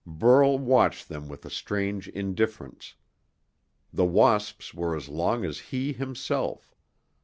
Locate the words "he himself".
5.69-6.73